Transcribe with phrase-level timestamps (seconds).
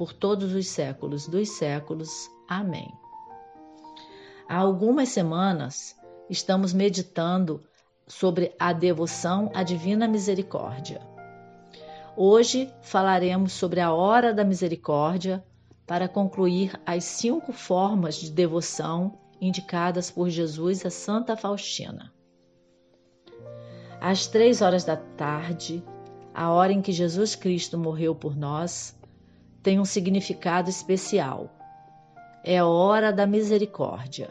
[0.00, 2.30] por todos os séculos dos séculos.
[2.48, 2.90] Amém.
[4.48, 5.94] Há algumas semanas
[6.30, 7.60] estamos meditando
[8.08, 11.06] sobre a devoção à Divina Misericórdia.
[12.16, 15.44] Hoje falaremos sobre a Hora da Misericórdia
[15.86, 22.10] para concluir as cinco formas de devoção indicadas por Jesus a Santa Faustina.
[24.00, 25.84] Às três horas da tarde,
[26.32, 28.98] a hora em que Jesus Cristo morreu por nós,
[29.62, 31.50] tem um significado especial.
[32.42, 34.30] É hora da misericórdia,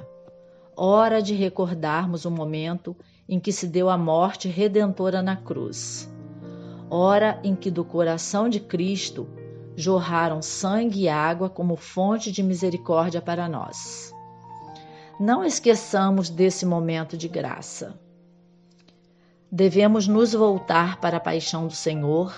[0.75, 2.95] hora de recordarmos o momento
[3.27, 6.11] em que se deu a morte redentora na cruz,
[6.89, 9.30] hora em que do coração de Cristo
[9.75, 14.14] jorraram sangue e água como fonte de misericórdia para nós.
[15.19, 17.99] Não esqueçamos desse momento de graça.
[19.52, 22.33] Devemos nos voltar para a paixão do Senhor,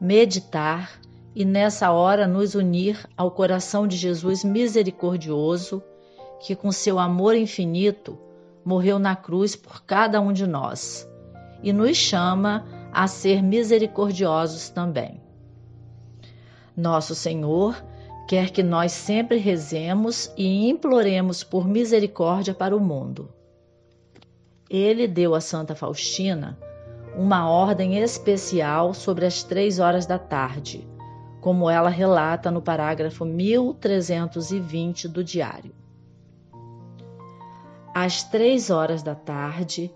[0.00, 1.00] meditar
[1.36, 5.82] e nessa hora nos unir ao coração de Jesus misericordioso,
[6.40, 8.18] que com seu amor infinito
[8.64, 11.06] morreu na cruz por cada um de nós
[11.62, 15.20] e nos chama a ser misericordiosos também.
[16.74, 17.84] Nosso Senhor
[18.26, 23.28] quer que nós sempre rezemos e imploremos por misericórdia para o mundo.
[24.70, 26.58] Ele deu a Santa Faustina
[27.14, 30.95] uma ordem especial sobre as três horas da tarde
[31.46, 35.72] como ela relata no parágrafo 1320 do diário.
[37.94, 39.94] Às três horas da tarde,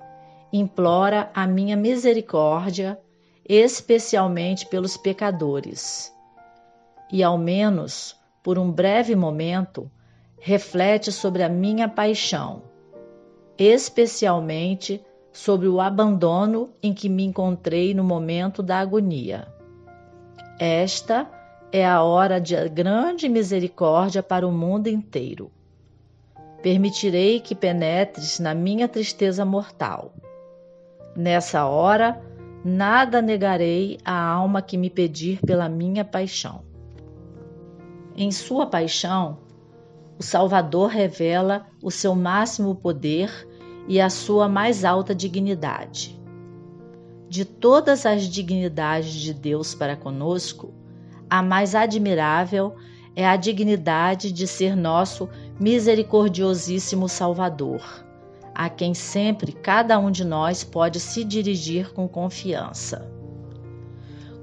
[0.53, 3.00] implora a minha misericórdia,
[3.44, 6.15] especialmente pelos pecadores,
[7.12, 9.91] e ao menos por um breve momento
[10.38, 12.62] reflete sobre a minha paixão,
[13.59, 19.49] especialmente sobre o abandono em que me encontrei no momento da agonia.
[20.61, 21.40] Esta
[21.72, 25.50] é a hora de grande misericórdia para o mundo inteiro.
[26.62, 30.12] Permitirei que penetres na minha tristeza mortal.
[31.16, 32.20] Nessa hora,
[32.64, 36.62] nada negarei à alma que me pedir pela minha paixão.
[38.16, 39.38] Em sua paixão,
[40.19, 43.48] o Salvador revela o seu máximo poder
[43.88, 46.20] e a sua mais alta dignidade.
[47.28, 50.75] De todas as dignidades de Deus para conosco,
[51.31, 52.75] a mais admirável
[53.15, 55.29] é a dignidade de ser nosso
[55.61, 57.81] misericordiosíssimo Salvador,
[58.53, 63.09] a quem sempre cada um de nós pode se dirigir com confiança.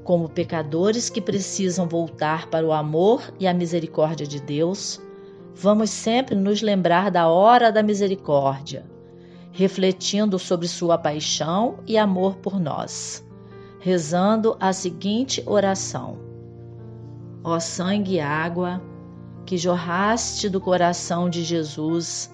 [0.04, 5.02] Como pecadores que precisam voltar para o amor e a misericórdia de Deus,
[5.54, 8.86] vamos sempre nos lembrar da hora da misericórdia,
[9.52, 13.26] refletindo sobre sua paixão e amor por nós,
[13.80, 16.27] rezando a seguinte oração
[17.48, 18.82] ó sangue e água,
[19.46, 22.30] que jorraste do coração de Jesus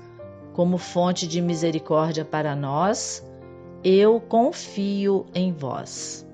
[0.54, 3.24] como fonte de misericórdia para nós,
[3.84, 6.28] eu confio em vós.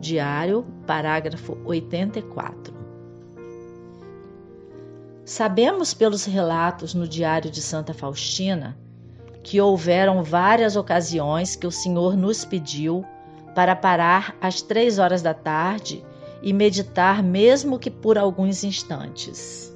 [0.00, 2.74] Diário, parágrafo 84.
[5.22, 8.78] Sabemos pelos relatos no Diário de Santa Faustina
[9.42, 13.04] que houveram várias ocasiões que o Senhor nos pediu
[13.54, 16.04] para parar às três horas da tarde
[16.42, 19.72] e meditar, mesmo que por alguns instantes.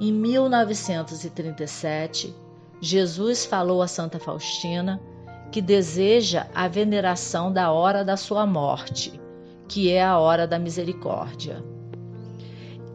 [0.00, 2.34] Em 1937,
[2.80, 5.00] Jesus falou a Santa Faustina
[5.52, 9.20] que deseja a veneração da hora da sua morte,
[9.68, 11.62] que é a hora da misericórdia.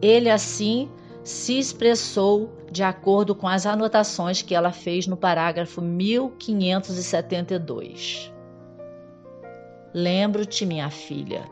[0.02, 0.90] Ele assim
[1.22, 8.30] se expressou de acordo com as anotações que ela fez no parágrafo 1572.
[9.94, 11.48] Lembro-te, minha filha,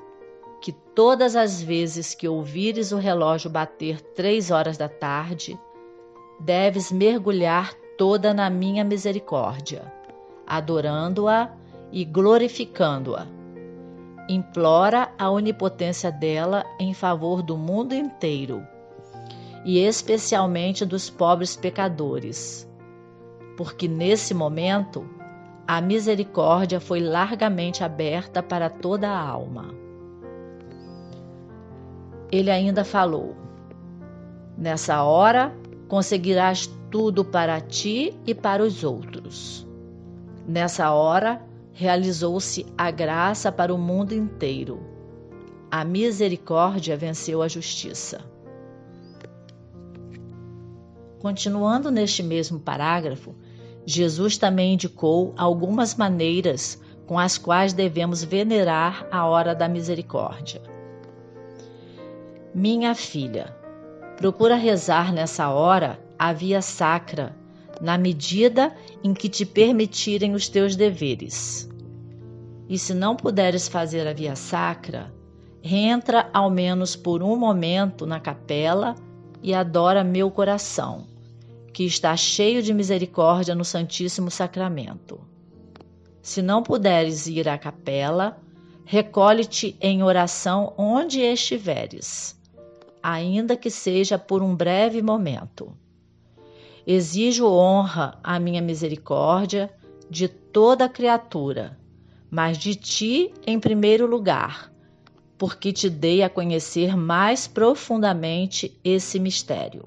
[0.64, 5.60] que todas as vezes que ouvires o relógio bater três horas da tarde,
[6.40, 9.92] deves mergulhar toda na minha misericórdia,
[10.46, 11.50] adorando-a
[11.92, 13.26] e glorificando-a.
[14.26, 18.66] Implora a onipotência dela em favor do mundo inteiro
[19.66, 22.66] e especialmente dos pobres pecadores,
[23.54, 25.06] porque nesse momento
[25.68, 29.83] a misericórdia foi largamente aberta para toda a alma.
[32.34, 33.36] Ele ainda falou:
[34.58, 35.54] Nessa hora
[35.86, 39.64] conseguirás tudo para ti e para os outros.
[40.44, 41.40] Nessa hora
[41.72, 44.80] realizou-se a graça para o mundo inteiro.
[45.70, 48.20] A misericórdia venceu a justiça.
[51.20, 53.32] Continuando neste mesmo parágrafo,
[53.86, 60.73] Jesus também indicou algumas maneiras com as quais devemos venerar a hora da misericórdia.
[62.56, 63.52] Minha filha,
[64.16, 67.34] procura rezar nessa hora a via sacra,
[67.80, 68.72] na medida
[69.02, 71.68] em que te permitirem os teus deveres.
[72.68, 75.12] E se não puderes fazer a via sacra,
[75.64, 78.94] entra ao menos por um momento na capela
[79.42, 81.08] e adora meu coração,
[81.72, 85.20] que está cheio de misericórdia no Santíssimo Sacramento.
[86.22, 88.38] Se não puderes ir à capela,
[88.84, 92.43] recolhe-te em oração onde estiveres
[93.06, 95.76] ainda que seja por um breve momento.
[96.86, 99.70] Exijo honra à minha misericórdia
[100.08, 101.78] de toda criatura,
[102.30, 104.72] mas de ti em primeiro lugar,
[105.36, 109.86] porque te dei a conhecer mais profundamente esse mistério.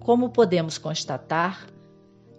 [0.00, 1.68] Como podemos constatar,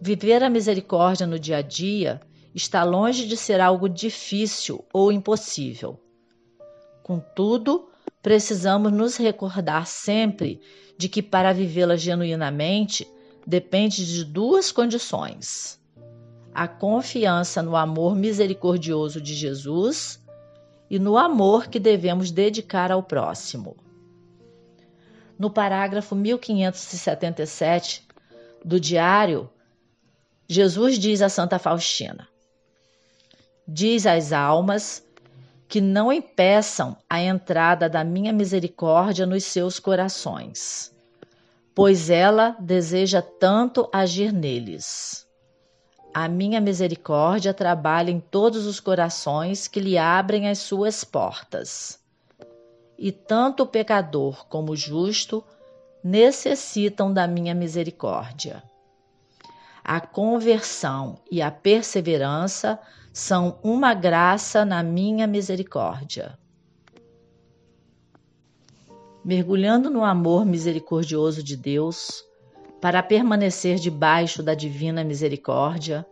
[0.02, 2.20] viver a misericórdia no dia a dia
[2.54, 5.98] está longe de ser algo difícil ou impossível.
[7.02, 7.90] Contudo,
[8.22, 10.62] precisamos nos recordar sempre
[10.98, 13.08] de que para vivê-la genuinamente
[13.46, 15.80] depende de duas condições:
[16.54, 20.22] a confiança no amor misericordioso de Jesus
[20.90, 23.78] e no amor que devemos dedicar ao próximo.
[25.38, 28.06] No parágrafo 1577
[28.66, 29.50] do diário,
[30.48, 32.28] Jesus diz a Santa Faustina:
[33.66, 35.02] Diz às almas
[35.70, 40.92] que não impeçam a entrada da minha misericórdia nos seus corações,
[41.76, 45.28] pois ela deseja tanto agir neles.
[46.12, 52.00] A minha misericórdia trabalha em todos os corações que lhe abrem as suas portas.
[52.98, 55.44] E tanto o pecador como o justo
[56.04, 58.64] necessitam da minha misericórdia.
[59.92, 62.80] A conversão e a perseverança
[63.12, 66.38] são uma graça na minha misericórdia.
[69.26, 72.24] Mergulhando no amor misericordioso de Deus,
[72.80, 76.06] para permanecer debaixo da divina misericórdia,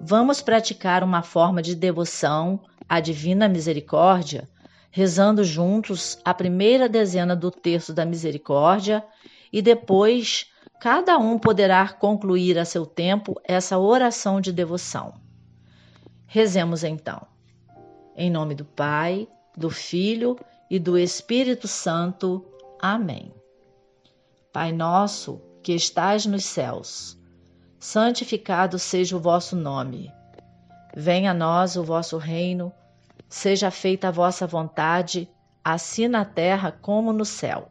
[0.00, 4.48] vamos praticar uma forma de devoção à divina misericórdia,
[4.90, 9.04] rezando juntos a primeira dezena do terço da misericórdia
[9.52, 10.50] e depois
[10.80, 15.12] cada um poderá concluir a seu tempo essa oração de devoção.
[16.26, 17.26] Rezemos então.
[18.16, 20.38] Em nome do Pai, do Filho
[20.70, 22.42] e do Espírito Santo.
[22.80, 23.30] Amém.
[24.54, 27.18] Pai nosso, que estais nos céus,
[27.78, 30.10] santificado seja o vosso nome.
[30.96, 32.72] Venha a nós o vosso reino,
[33.28, 35.28] seja feita a vossa vontade,
[35.62, 37.70] assim na terra como no céu.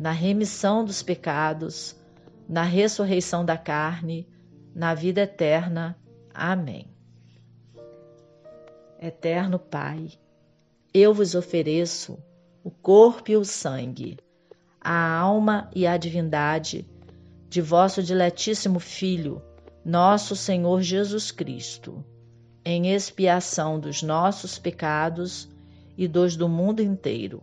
[0.00, 1.94] na remissão dos pecados,
[2.48, 4.26] na ressurreição da carne,
[4.74, 5.94] na vida eterna.
[6.32, 6.86] Amém.
[8.98, 10.08] Eterno Pai,
[10.94, 12.18] eu vos ofereço
[12.64, 14.18] o corpo e o sangue,
[14.80, 16.88] a alma e a divindade
[17.50, 19.42] de vosso diletíssimo Filho,
[19.84, 22.02] nosso Senhor Jesus Cristo,
[22.64, 25.46] em expiação dos nossos pecados
[25.94, 27.42] e dos do mundo inteiro.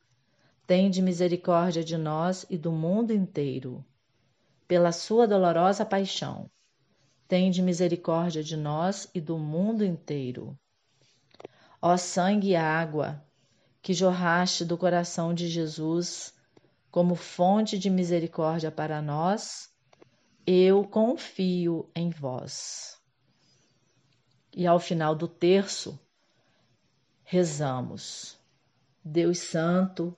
[0.71, 3.83] tende misericórdia de nós e do mundo inteiro.
[4.69, 6.49] Pela sua dolorosa paixão,
[7.27, 10.57] tende misericórdia de nós e do mundo inteiro.
[11.81, 13.21] Ó sangue e água,
[13.81, 16.33] que jorraste do coração de Jesus
[16.89, 19.69] como fonte de misericórdia para nós,
[20.47, 22.97] eu confio em vós.
[24.55, 25.99] E ao final do terço,
[27.25, 28.39] rezamos:
[29.03, 30.17] Deus Santo,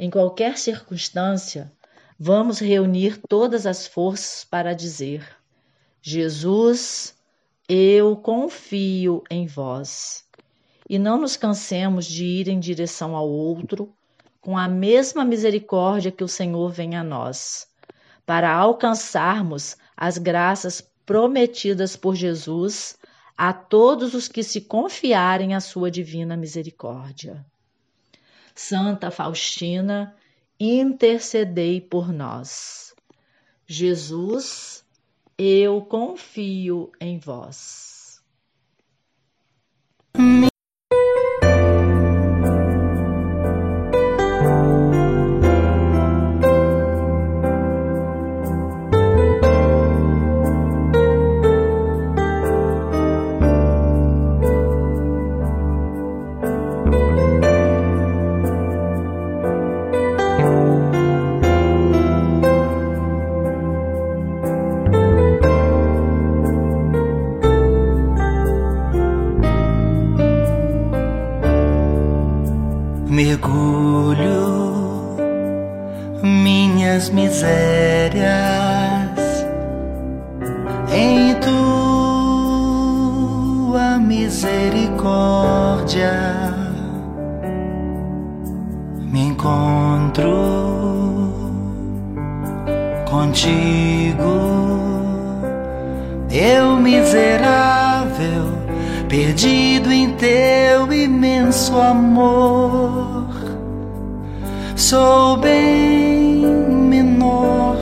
[0.00, 1.70] em qualquer circunstância,
[2.22, 5.26] Vamos reunir todas as forças para dizer:
[6.02, 7.16] Jesus,
[7.66, 10.22] eu confio em vós.
[10.86, 13.90] E não nos cansemos de ir em direção ao outro
[14.38, 17.66] com a mesma misericórdia que o Senhor vem a nós,
[18.26, 22.98] para alcançarmos as graças prometidas por Jesus
[23.34, 27.42] a todos os que se confiarem à sua divina misericórdia.
[28.62, 30.14] Santa Faustina,
[30.60, 32.94] intercedei por nós.
[33.66, 34.84] Jesus,
[35.38, 37.99] eu confio em vós.
[99.10, 103.28] Perdido em teu imenso amor.
[104.76, 107.76] Sou bem menor